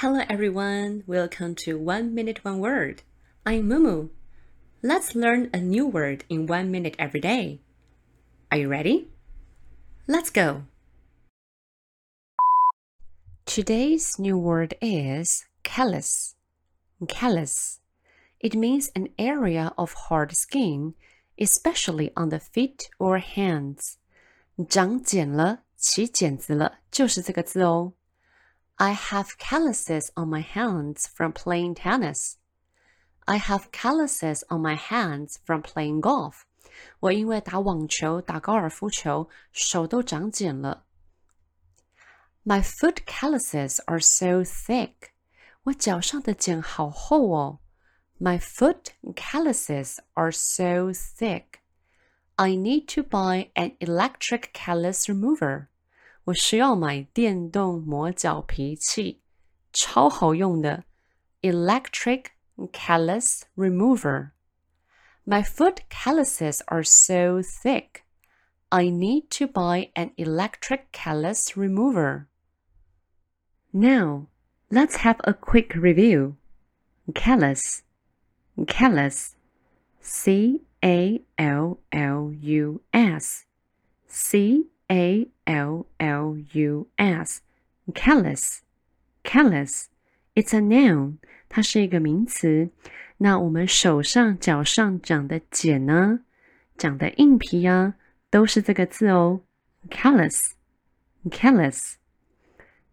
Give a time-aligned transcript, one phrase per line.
[0.00, 3.02] Hello everyone, welcome to One Minute One Word.
[3.46, 4.10] I'm Mumu.
[4.82, 7.60] Let's learn a new word in one minute every day.
[8.52, 9.08] Are you ready?
[10.06, 10.64] Let's go.
[13.46, 16.34] Today's new word is callus.
[17.08, 17.80] Callus.
[18.38, 20.94] It means an area of hard skin,
[21.40, 23.98] especially on the feet or hands.
[24.68, 27.94] 长茧了，起茧子了，就是这个字哦。
[28.76, 32.36] I have calluses on my hands from playing tennis.
[33.24, 36.44] I have calluses on my hands from playing golf.
[37.00, 40.84] 我因为打网球、打高尔夫球，手都长茧了。
[42.44, 45.10] My foot calluses are so thick.
[45.64, 47.60] 我脚上的茧好厚哦。
[48.20, 51.60] My foot calluses are so thick.
[52.36, 55.68] I need to buy an electric callus remover.
[56.24, 59.20] 我需要买电动磨脚皮器，
[59.72, 60.84] 超好用的
[61.42, 62.26] electric
[62.72, 64.30] callus remover.
[65.24, 68.02] My foot calluses are so thick.
[68.68, 72.26] I need to buy an electric callus remover.
[73.72, 74.26] Now,
[74.70, 76.36] let's have a quick review.
[77.14, 77.82] Callus,
[78.66, 79.36] callus,
[80.00, 83.44] C A L L U S,
[84.08, 87.39] C a L L U S
[87.93, 88.59] callus
[89.23, 89.85] callus
[90.35, 92.69] it's a noun，它是一个名词。
[93.17, 96.25] 那我们手上、脚上长的茧呢，
[96.77, 97.95] 长的硬皮啊，
[98.29, 99.41] 都是这个字哦。
[99.89, 100.51] callus
[101.29, 101.95] callus。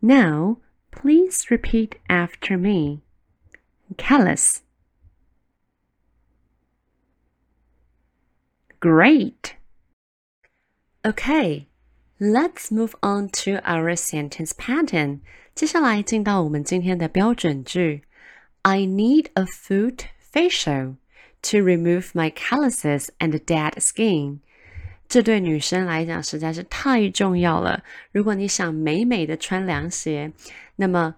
[0.00, 0.58] Now
[0.90, 3.00] please repeat after me.
[3.96, 4.60] Callus.
[8.80, 9.54] Great.
[11.02, 11.68] Okay.
[12.19, 15.21] Let's move on to our sentence pattern.
[15.55, 18.03] 接下来进到我们今天的标准句。
[18.61, 20.97] I need a foot facial
[21.41, 24.39] to remove my calluses and dead skin.
[25.09, 27.83] 这对女生来讲实在是太重要了。
[28.11, 30.31] 如果你想美美的穿凉鞋，
[30.75, 31.15] 那么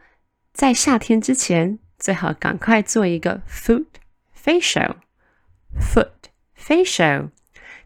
[0.53, 3.85] 在夏天之前，最好赶快做一个 foot
[4.35, 7.29] facial。foot facial。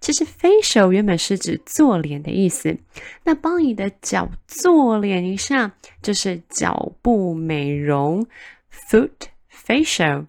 [0.03, 2.77] 其实 facial 原本是指做脸的意思，
[3.23, 8.27] 那帮你的脚做脸一下就是脚部美容
[8.71, 9.13] foot
[9.51, 10.27] facial。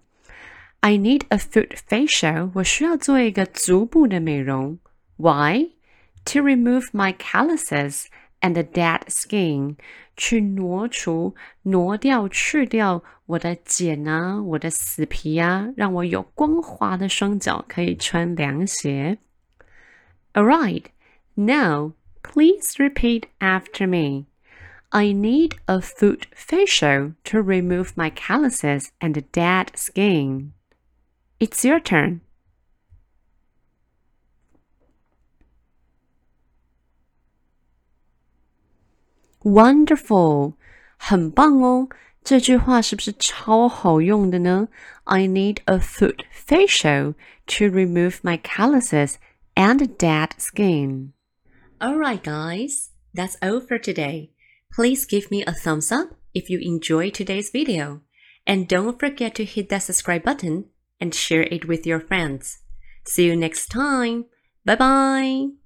[0.82, 4.78] I need a foot facial，我需要做一个足部的美容。
[5.18, 5.72] Why?
[6.26, 8.04] To remove my calluses
[8.42, 9.78] and dead skin，
[10.16, 11.34] 去挪除、
[11.64, 19.18] 挪掉、去掉我的茧啊，我的死皮啊，让我有光滑的双脚，可以穿凉鞋。
[20.37, 20.91] Alright,
[21.37, 24.27] now please repeat after me.
[24.91, 30.53] I need a foot facial to remove my calluses and dead skin.
[31.39, 32.23] It's your turn.
[39.43, 40.55] Wonderful，
[40.99, 41.89] 很棒哦！
[42.25, 44.69] 这句话是不是超好用的呢？
[45.05, 47.15] I need a foot facial
[47.47, 49.15] to remove my calluses
[49.56, 51.14] and dead skin.
[51.82, 54.32] Alright, guys, that's all for today.
[54.74, 58.02] Please give me a thumbs up if you enjoyed today's video.
[58.46, 60.66] And don't forget to hit that subscribe button
[61.00, 62.60] and share it with your friends.
[63.06, 64.26] See you next time.
[64.66, 65.63] Bye bye.